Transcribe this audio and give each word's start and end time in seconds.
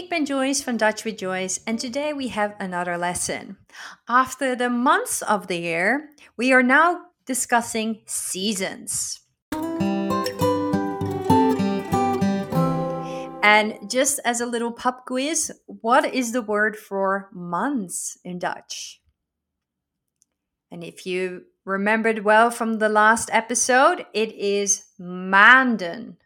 ik 0.00 0.08
ben 0.08 0.24
Joyce 0.24 0.62
from 0.62 0.78
Dutch 0.78 1.04
with 1.04 1.18
Joyce, 1.18 1.60
and 1.66 1.78
today 1.78 2.14
we 2.14 2.28
have 2.28 2.54
another 2.58 2.96
lesson. 2.96 3.58
After 4.08 4.56
the 4.56 4.70
months 4.70 5.20
of 5.20 5.46
the 5.46 5.58
year, 5.58 6.08
we 6.38 6.54
are 6.54 6.62
now 6.62 7.00
discussing 7.26 8.00
seasons. 8.06 9.20
And 13.42 13.90
just 13.90 14.20
as 14.24 14.40
a 14.40 14.46
little 14.46 14.72
pub 14.72 15.04
quiz, 15.06 15.52
what 15.66 16.06
is 16.14 16.32
the 16.32 16.40
word 16.40 16.78
for 16.78 17.28
months 17.34 18.16
in 18.24 18.38
Dutch? 18.38 19.02
And 20.70 20.82
if 20.82 21.04
you 21.04 21.42
remembered 21.66 22.24
well 22.24 22.50
from 22.50 22.78
the 22.78 22.88
last 22.88 23.28
episode, 23.34 24.06
it 24.14 24.32
is 24.32 24.86
maanden. 24.98 26.16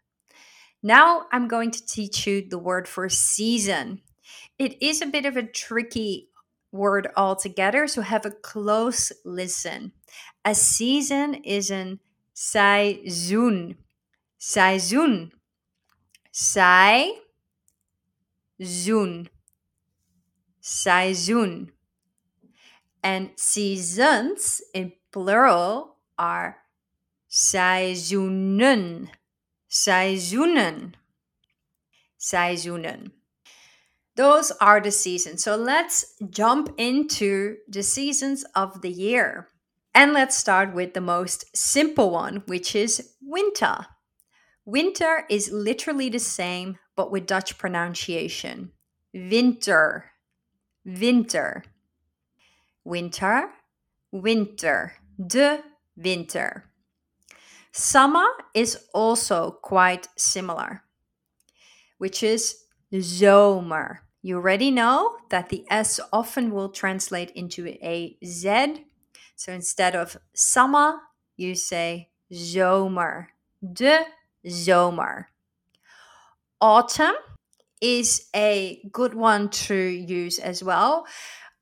Now 0.86 1.24
I'm 1.32 1.48
going 1.48 1.70
to 1.70 1.86
teach 1.86 2.26
you 2.26 2.46
the 2.46 2.58
word 2.58 2.86
for 2.86 3.08
season. 3.08 4.02
It 4.58 4.82
is 4.82 5.00
a 5.00 5.06
bit 5.06 5.24
of 5.24 5.34
a 5.34 5.42
tricky 5.42 6.28
word 6.72 7.08
altogether, 7.16 7.86
so 7.86 8.02
have 8.02 8.26
a 8.26 8.30
close 8.30 9.10
listen. 9.24 9.92
A 10.44 10.54
season 10.54 11.36
is 11.36 11.70
an 11.70 12.00
seizoen. 12.34 13.76
Seizoen. 14.38 15.30
Seizoen. 16.30 17.16
Seizoen. 20.62 21.70
And 23.02 23.30
seasons 23.36 24.60
in 24.74 24.92
plural 25.10 25.96
are 26.18 26.58
seizoenen. 27.30 29.08
Seizoenen. 29.74 30.94
Seizoenen. 32.16 33.10
Those 34.14 34.52
are 34.60 34.80
the 34.80 34.92
seasons. 34.92 35.42
So 35.42 35.56
let's 35.56 36.14
jump 36.30 36.72
into 36.78 37.56
the 37.68 37.82
seasons 37.82 38.44
of 38.54 38.82
the 38.82 38.90
year. 38.90 39.48
And 39.92 40.12
let's 40.12 40.36
start 40.36 40.74
with 40.74 40.94
the 40.94 41.00
most 41.00 41.56
simple 41.56 42.10
one, 42.10 42.44
which 42.46 42.76
is 42.76 43.14
winter. 43.20 43.86
Winter 44.64 45.24
is 45.28 45.50
literally 45.50 46.08
the 46.08 46.20
same, 46.20 46.78
but 46.94 47.10
with 47.10 47.26
Dutch 47.26 47.58
pronunciation. 47.58 48.70
Winter. 49.12 50.12
Winter. 50.84 51.64
Winter. 52.84 53.50
Winter. 54.12 54.92
De 55.26 55.64
winter. 55.96 56.64
Summer 57.76 58.28
is 58.54 58.86
also 58.94 59.50
quite 59.50 60.06
similar, 60.16 60.84
which 61.98 62.22
is 62.22 62.66
zomer. 62.92 63.98
You 64.22 64.36
already 64.36 64.70
know 64.70 65.16
that 65.30 65.48
the 65.48 65.64
S 65.68 65.98
often 66.12 66.52
will 66.52 66.68
translate 66.68 67.32
into 67.32 67.66
a 67.66 68.16
Z. 68.24 68.86
So 69.34 69.52
instead 69.52 69.96
of 69.96 70.16
summer, 70.34 71.00
you 71.36 71.56
say 71.56 72.10
zomer. 72.32 73.26
De 73.60 74.04
zomer. 74.46 75.24
Autumn 76.60 77.16
is 77.80 78.28
a 78.36 78.88
good 78.92 79.14
one 79.14 79.48
to 79.48 79.74
use 79.74 80.38
as 80.38 80.62
well. 80.62 81.08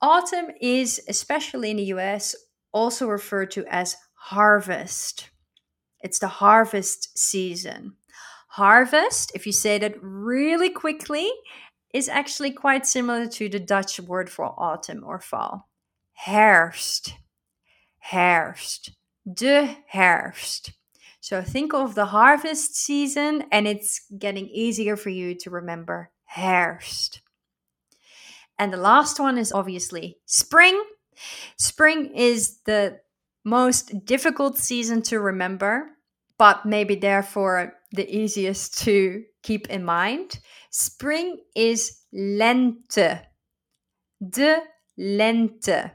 Autumn 0.03 0.51
is, 0.61 1.01
especially 1.09 1.71
in 1.71 1.79
the 1.79 1.95
US, 1.95 2.35
also 2.71 3.09
referred 3.09 3.51
to 3.53 3.65
as 3.71 3.97
harvest. 4.13 5.31
It's 6.03 6.19
the 6.19 6.29
harvest 6.29 7.17
season. 7.17 7.95
Harvest, 8.49 9.33
if 9.35 9.47
you 9.47 9.53
say 9.53 9.79
that 9.79 9.95
really 10.03 10.69
quickly, 10.69 11.31
is 11.95 12.09
actually 12.09 12.51
quite 12.51 12.87
similar 12.87 13.27
to 13.27 13.49
the 13.49 13.61
Dutch 13.61 14.01
word 14.01 14.29
for 14.29 14.47
autumn 14.59 15.05
or 15.07 15.19
fall. 15.19 15.69
Herfst. 16.13 17.15
Herfst. 17.99 18.93
De 19.33 19.79
herfst. 19.89 20.73
So 21.21 21.41
think 21.41 21.73
of 21.73 21.95
the 21.95 22.07
harvest 22.07 22.75
season 22.75 23.45
and 23.53 23.69
it's 23.69 24.01
getting 24.19 24.49
easier 24.49 24.97
for 24.97 25.11
you 25.11 25.37
to 25.37 25.51
remember 25.51 26.11
herfst. 26.25 27.21
And 28.59 28.73
the 28.73 28.79
last 28.79 29.21
one 29.21 29.39
is 29.39 29.53
obviously 29.53 30.19
spring. 30.27 30.83
Spring 31.57 32.15
is 32.15 32.59
the 32.65 32.99
most 33.45 34.05
difficult 34.05 34.59
season 34.59 35.03
to 35.03 35.21
remember, 35.21 35.91
but 36.39 36.65
maybe 36.67 36.95
therefore 36.95 37.75
the 37.93 38.09
easiest 38.09 38.79
to 38.85 39.25
keep 39.43 39.69
in 39.69 39.85
mind. 39.85 40.39
Spring 40.71 41.39
is 41.55 42.01
lente. 42.13 43.23
De 44.29 44.63
lente. 44.99 45.91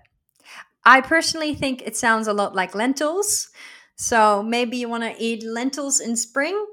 I 0.85 1.01
personally 1.01 1.53
think 1.53 1.81
it 1.81 1.97
sounds 1.97 2.27
a 2.27 2.33
lot 2.33 2.55
like 2.55 2.75
lentils. 2.75 3.49
So 3.97 4.43
maybe 4.43 4.77
you 4.77 4.89
want 4.89 5.03
to 5.03 5.15
eat 5.21 5.43
lentils 5.43 5.99
in 5.99 6.15
spring. 6.15 6.65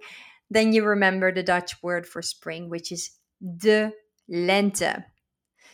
Then 0.51 0.73
you 0.73 0.85
remember 0.85 1.33
the 1.33 1.43
Dutch 1.43 1.83
word 1.83 2.07
for 2.07 2.23
spring, 2.23 2.69
which 2.69 2.93
is 2.93 3.11
de 3.59 3.93
lente. 4.29 5.05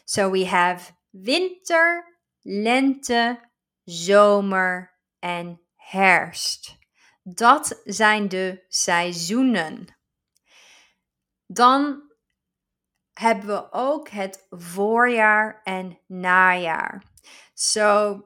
So 0.04 0.28
we 0.28 0.44
have 0.44 0.92
winter, 1.12 2.02
lente, 2.46 3.38
zomer 3.84 4.98
en 5.18 5.60
herfst. 5.76 6.78
Dat 7.22 7.80
zijn 7.84 8.28
de 8.28 8.64
seizoenen. 8.68 9.98
Dan 11.46 12.02
hebben 13.12 13.46
we 13.46 13.72
ook 13.72 14.08
het 14.08 14.46
voorjaar 14.50 15.60
en 15.64 15.98
najaar. 16.06 17.02
So 17.54 18.24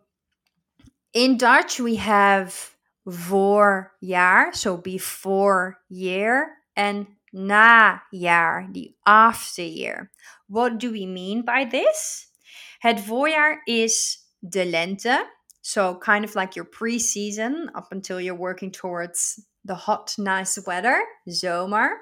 in 1.11 1.37
Dutch 1.37 1.77
we 1.77 1.99
have 1.99 2.73
voorjaar, 3.05 4.55
so 4.55 4.79
before 4.79 5.79
year, 5.89 6.65
and 6.75 7.07
najaar, 7.33 8.73
the 8.73 8.95
after 9.03 9.63
year. 9.63 10.11
What 10.47 10.81
do 10.81 10.91
we 10.91 11.07
mean 11.07 11.45
by 11.45 11.67
this? 11.67 12.31
Het 12.79 13.01
voorjaar 13.01 13.61
is 13.65 14.19
de 14.39 14.65
lente, 14.65 15.33
so, 15.67 15.95
kind 15.95 16.27
of 16.27 16.35
like 16.35 16.55
your 16.57 16.67
pre 16.67 16.99
season 16.99 17.71
up 17.75 17.91
until 17.91 18.21
you're 18.21 18.35
working 18.35 18.71
towards 18.71 19.41
the 19.65 19.75
hot, 19.75 20.15
nice 20.19 20.59
weather, 20.67 21.03
zomer. 21.27 21.97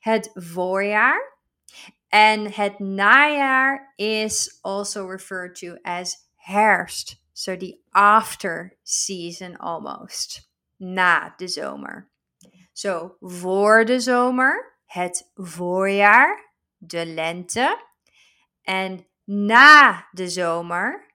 Het 0.00 0.28
voorjaar. 0.34 1.16
And 2.10 2.52
het 2.52 2.80
najaar 2.80 3.92
is 3.96 4.58
also 4.64 5.06
referred 5.06 5.54
to 5.56 5.76
as 5.84 6.16
herfst. 6.34 7.16
So, 7.32 7.54
the 7.54 7.78
after 7.94 8.76
season 8.82 9.56
almost. 9.56 10.48
Na 10.80 11.32
de 11.36 11.48
zomer. 11.48 12.10
So, 12.72 13.16
voor 13.20 13.84
de 13.84 14.00
zomer, 14.00 14.78
het 14.86 15.30
voorjaar, 15.34 16.54
de 16.78 17.06
lente. 17.06 17.84
En 18.62 19.06
na 19.24 20.08
de 20.10 20.28
zomer, 20.28 21.06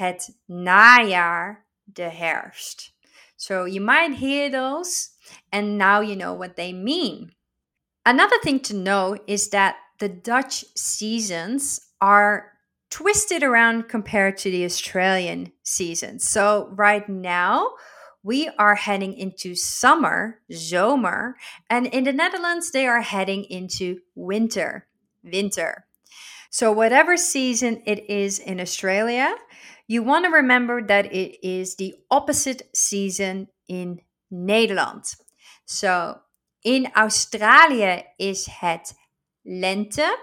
het 0.00 0.30
najaar, 0.46 1.66
de 1.84 2.10
herfst. 2.10 2.92
So 3.36 3.66
you 3.66 3.80
might 3.80 4.14
hear 4.18 4.50
those, 4.50 5.10
and 5.52 5.78
now 5.78 6.00
you 6.00 6.16
know 6.16 6.34
what 6.34 6.56
they 6.56 6.72
mean. 6.72 7.32
Another 8.04 8.38
thing 8.42 8.60
to 8.60 8.74
know 8.74 9.16
is 9.26 9.50
that 9.50 9.76
the 9.98 10.08
Dutch 10.08 10.64
seasons 10.74 11.80
are 12.00 12.52
twisted 12.90 13.42
around 13.42 13.88
compared 13.88 14.36
to 14.38 14.50
the 14.50 14.64
Australian 14.64 15.52
seasons. 15.62 16.28
So 16.28 16.68
right 16.72 17.08
now, 17.08 17.70
we 18.22 18.50
are 18.58 18.74
heading 18.74 19.14
into 19.14 19.54
summer, 19.54 20.40
zomer, 20.50 21.34
and 21.68 21.86
in 21.86 22.04
the 22.04 22.12
Netherlands, 22.12 22.70
they 22.70 22.86
are 22.86 23.00
heading 23.00 23.44
into 23.44 24.00
winter, 24.14 24.86
winter. 25.22 25.86
So, 26.50 26.72
whatever 26.72 27.16
season 27.16 27.82
it 27.86 28.10
is 28.10 28.38
in 28.38 28.60
Australia, 28.60 29.34
you 29.90 30.04
want 30.04 30.24
to 30.24 30.30
remember 30.30 30.80
that 30.80 31.12
it 31.12 31.36
is 31.42 31.74
the 31.74 31.92
opposite 32.12 32.62
season 32.72 33.48
in 33.66 34.00
Nederland. 34.32 35.16
So 35.64 36.20
in 36.62 36.92
Australië 36.94 38.04
is 38.16 38.46
het 38.46 38.94
lente, 39.42 40.16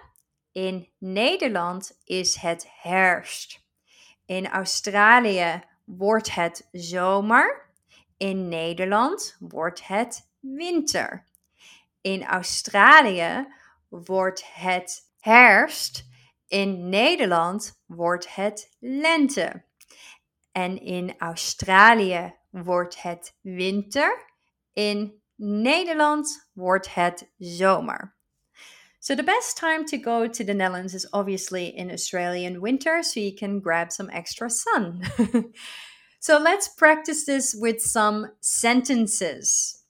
in 0.53 0.87
Nederland 0.99 1.91
is 2.05 2.35
het 2.35 2.67
herfst. 2.81 3.59
In 4.25 4.47
Australië 4.47 5.63
wordt 5.85 6.35
het 6.35 6.67
zomer, 6.71 7.69
in 8.17 8.47
Nederland 8.47 9.35
wordt 9.39 9.87
het 9.87 10.29
winter. 10.39 11.25
In 12.01 12.25
Australië 12.25 13.47
wordt 13.89 14.43
het 14.53 15.01
herfst 15.19 16.05
in 16.47 16.89
Nederland 16.89 17.81
wordt 17.85 18.35
het 18.35 18.75
lente. 18.79 19.63
En 20.51 20.81
in 20.81 21.15
Australië 21.17 22.33
wordt 22.49 23.01
het 23.01 23.35
winter. 23.41 24.25
In 24.73 25.21
Nederland 25.35 26.49
wordt 26.53 26.93
het 26.93 27.29
zomer. 27.37 28.15
So, 28.99 29.15
the 29.15 29.23
best 29.23 29.57
time 29.57 29.85
to 29.85 29.97
go 29.97 30.27
to 30.27 30.43
the 30.43 30.53
Netherlands 30.53 30.93
is 30.93 31.07
obviously 31.11 31.67
in 31.67 31.91
Australian 31.91 32.59
winter, 32.59 33.03
so 33.03 33.19
you 33.19 33.33
can 33.33 33.61
grab 33.61 33.91
some 33.91 34.09
extra 34.09 34.49
sun. 34.49 35.01
so, 36.19 36.39
let's 36.39 36.67
practice 36.67 37.23
this 37.23 37.53
with 37.53 37.81
some 37.81 38.31
sentences. 38.41 39.83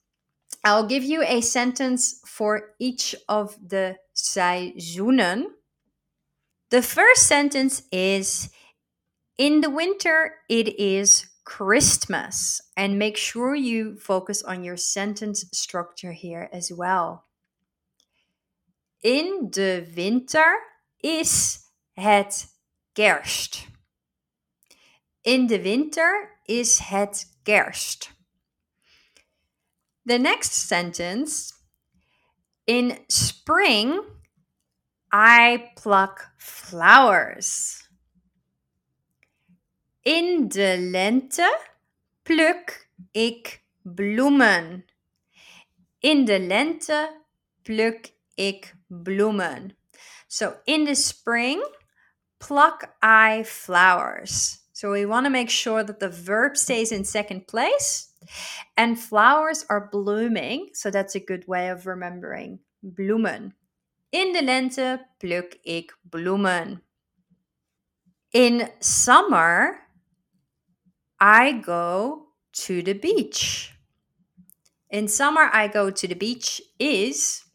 I'll 0.62 0.86
give 0.86 1.02
you 1.02 1.22
a 1.22 1.40
sentence 1.40 2.20
for 2.26 2.74
each 2.78 3.16
of 3.28 3.56
the 3.66 3.96
seizoenen. 4.14 5.46
The 6.70 6.82
first 6.82 7.26
sentence 7.26 7.82
is 7.90 8.50
In 9.38 9.60
the 9.60 9.70
winter, 9.70 10.34
it 10.48 10.78
is 10.78 11.26
Christmas. 11.44 12.60
And 12.76 12.98
make 12.98 13.16
sure 13.16 13.54
you 13.54 13.96
focus 13.96 14.42
on 14.42 14.64
your 14.64 14.76
sentence 14.76 15.44
structure 15.52 16.12
here 16.12 16.48
as 16.52 16.70
well. 16.72 17.24
In 19.02 19.50
de 19.50 19.86
winter 19.94 20.58
is 21.02 21.64
het 21.94 22.46
kerst. 22.94 23.66
In 25.22 25.46
de 25.46 25.62
winter 25.62 26.40
is 26.46 26.78
het 26.78 27.26
kerst. 27.44 28.10
The 30.04 30.18
next 30.18 30.52
sentence 30.52 31.54
In 32.68 32.98
spring, 33.08 34.02
I 35.12 35.70
pluck 35.76 36.30
flowers. 36.36 37.88
In 40.04 40.48
de 40.48 40.76
lente 40.78 41.58
pluk 42.22 42.88
ik 43.12 43.64
bloemen. 43.82 44.84
In 46.00 46.24
de 46.24 46.38
lente 46.38 47.22
pluk 47.62 48.12
ik 48.34 48.74
bloemen. 48.86 49.76
So 50.26 50.56
in 50.64 50.84
the 50.84 50.94
spring, 50.94 51.64
pluck 52.38 52.94
I 53.02 53.44
flowers. 53.44 54.58
So 54.72 54.90
we 54.90 55.06
want 55.06 55.26
to 55.26 55.30
make 55.30 55.50
sure 55.50 55.82
that 55.82 56.00
the 56.00 56.10
verb 56.10 56.56
stays 56.56 56.92
in 56.92 57.04
second 57.04 57.46
place 57.46 58.12
and 58.76 58.98
flowers 58.98 59.64
are 59.68 59.88
blooming. 59.90 60.68
So 60.74 60.90
that's 60.90 61.16
a 61.16 61.20
good 61.20 61.46
way 61.48 61.70
of 61.70 61.86
remembering 61.86 62.60
bloemen. 62.82 63.54
In 64.08 64.32
de 64.32 64.44
lente 64.44 65.06
pluk 65.18 65.58
ik 65.62 65.98
bloemen. 66.02 66.82
In 68.28 68.70
summer, 68.78 69.86
I 71.20 71.62
go 71.62 72.22
to 72.50 72.82
the 72.82 72.98
beach. 72.98 73.72
In 74.88 75.08
summer, 75.08 75.50
I 75.64 75.68
go 75.72 75.90
to 75.92 76.06
the 76.06 76.16
beach 76.16 76.60
is 76.76 77.48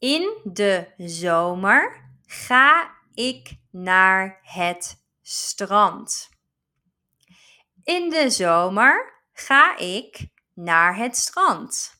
in 0.00 0.40
de 0.44 0.92
zomer 0.96 2.10
ga 2.26 2.96
ik 3.14 3.56
naar 3.70 4.40
het 4.42 5.04
strand. 5.22 6.28
In 7.82 8.10
de 8.10 8.30
zomer 8.30 9.22
ga 9.32 9.76
ik 9.76 10.28
naar 10.54 10.96
het 10.96 11.16
strand. 11.16 11.99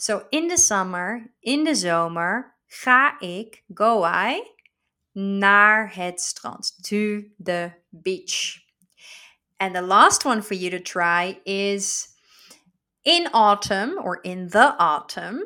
So 0.00 0.24
in 0.30 0.48
the 0.48 0.56
summer, 0.56 1.26
in 1.42 1.64
de 1.64 1.74
zomer, 1.74 2.54
ga 2.66 3.20
ik, 3.20 3.62
go 3.74 4.02
I, 4.02 4.42
naar 5.12 5.94
het 5.94 6.20
strand, 6.20 6.82
to 6.84 7.24
the 7.38 7.72
beach. 7.90 8.62
And 9.58 9.74
the 9.74 9.82
last 9.82 10.24
one 10.24 10.42
for 10.42 10.54
you 10.54 10.70
to 10.70 10.80
try 10.80 11.38
is 11.44 12.08
in 13.02 13.28
autumn 13.32 13.98
or 14.02 14.20
in 14.22 14.48
the 14.48 14.74
autumn, 14.78 15.44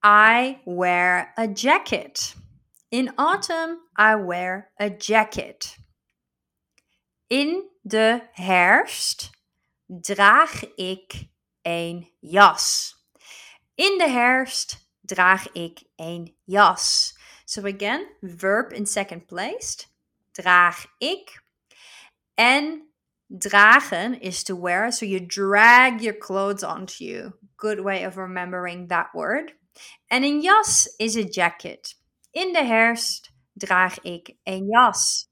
I 0.00 0.60
wear 0.64 1.32
a 1.36 1.48
jacket. 1.48 2.36
In 2.90 3.14
autumn, 3.18 3.80
I 3.98 4.14
wear 4.14 4.70
a 4.78 4.90
jacket. 4.90 5.76
In 7.28 7.64
de 7.82 8.20
herfst 8.32 9.30
draag 9.88 10.76
ik 10.76 11.28
een 11.62 12.12
jas. 12.20 12.95
In 13.76 13.98
de 13.98 14.08
herfst 14.08 14.88
draag 15.00 15.52
ik 15.52 15.82
een 15.96 16.36
jas. 16.44 17.14
So 17.44 17.66
again, 17.66 18.06
verb 18.20 18.72
in 18.72 18.86
second 18.86 19.26
place. 19.26 19.84
Draag 20.32 20.86
ik. 20.98 21.42
En 22.34 22.88
dragen 23.26 24.20
is 24.20 24.42
to 24.42 24.60
wear. 24.60 24.92
So 24.92 25.04
you 25.06 25.26
drag 25.26 26.00
your 26.00 26.18
clothes 26.18 26.62
onto 26.62 27.04
you. 27.04 27.32
Good 27.56 27.80
way 27.80 28.06
of 28.06 28.16
remembering 28.16 28.88
that 28.88 29.08
word. 29.12 29.54
En 30.06 30.22
een 30.22 30.40
jas 30.40 30.94
is 30.96 31.16
a 31.16 31.24
jacket. 31.30 32.00
In 32.30 32.52
de 32.52 32.64
herfst 32.64 33.32
draag 33.52 34.00
ik 34.00 34.36
een 34.42 34.66
jas. 34.66 35.28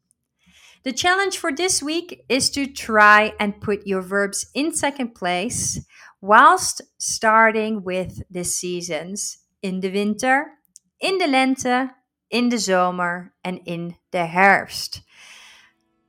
The 0.83 0.93
challenge 0.93 1.39
for 1.39 1.55
this 1.55 1.81
week 1.81 2.23
is 2.27 2.51
to 2.51 2.67
try 2.67 3.33
and 3.39 3.59
put 3.59 3.87
your 3.87 4.03
verbs 4.09 4.49
in 4.53 4.73
second 4.73 5.13
place 5.13 5.85
whilst 6.25 6.81
starting 6.97 7.85
with 7.85 8.23
the 8.31 8.45
seasons 8.45 9.45
in 9.61 9.81
the 9.81 9.91
winter, 9.91 10.53
in 10.99 11.19
the 11.19 11.27
lente, 11.27 11.91
in 12.31 12.49
the 12.49 12.57
zomer, 12.57 13.29
and 13.45 13.61
in 13.67 13.95
the 14.11 14.25
herfst. 14.25 15.03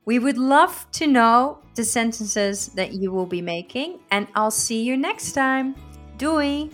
We 0.06 0.18
would 0.18 0.38
love 0.38 0.86
to 0.92 1.06
know 1.06 1.58
the 1.74 1.84
sentences 1.84 2.68
that 2.68 2.94
you 2.94 3.12
will 3.12 3.26
be 3.26 3.42
making, 3.42 4.00
and 4.10 4.26
I'll 4.34 4.50
see 4.50 4.82
you 4.82 4.96
next 4.96 5.32
time. 5.32 5.74
Doei! 6.16 6.70